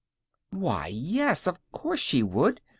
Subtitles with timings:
[0.49, 2.59] Why, yes, of course she would.